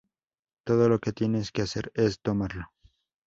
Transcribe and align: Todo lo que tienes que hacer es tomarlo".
Todo 0.65 0.89
lo 0.89 0.97
que 0.97 1.13
tienes 1.13 1.51
que 1.51 1.61
hacer 1.61 1.91
es 1.93 2.21
tomarlo". 2.21 2.71